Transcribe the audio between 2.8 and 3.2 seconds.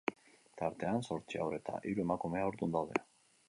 daude.